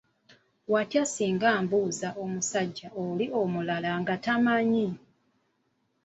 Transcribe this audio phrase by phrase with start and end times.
[0.73, 4.87] Watya singa mbuuza omusajja oli omulala nga tamanyi?